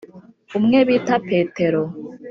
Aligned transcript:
(umwe 0.57 0.79
bita 0.87 1.15
petero) 1.27 1.83